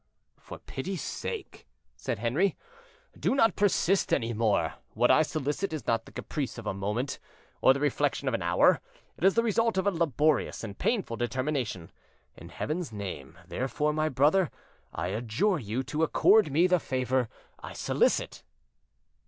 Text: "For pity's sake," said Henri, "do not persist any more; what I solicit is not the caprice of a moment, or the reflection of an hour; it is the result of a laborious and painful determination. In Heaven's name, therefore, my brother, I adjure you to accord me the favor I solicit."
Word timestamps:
"For 0.39 0.57
pity's 0.57 1.03
sake," 1.03 1.67
said 1.95 2.17
Henri, 2.17 2.55
"do 3.19 3.35
not 3.35 3.55
persist 3.55 4.11
any 4.11 4.33
more; 4.33 4.73
what 4.95 5.11
I 5.11 5.21
solicit 5.21 5.73
is 5.73 5.85
not 5.85 6.05
the 6.05 6.11
caprice 6.11 6.57
of 6.57 6.65
a 6.65 6.73
moment, 6.73 7.19
or 7.61 7.71
the 7.71 7.79
reflection 7.79 8.27
of 8.27 8.33
an 8.33 8.41
hour; 8.41 8.81
it 9.15 9.23
is 9.23 9.35
the 9.35 9.43
result 9.43 9.77
of 9.77 9.85
a 9.85 9.91
laborious 9.91 10.63
and 10.63 10.75
painful 10.75 11.17
determination. 11.17 11.91
In 12.35 12.49
Heaven's 12.49 12.91
name, 12.91 13.37
therefore, 13.47 13.93
my 13.93 14.09
brother, 14.09 14.49
I 14.91 15.09
adjure 15.09 15.59
you 15.59 15.83
to 15.83 16.01
accord 16.01 16.51
me 16.51 16.65
the 16.65 16.79
favor 16.79 17.29
I 17.59 17.73
solicit." 17.73 18.43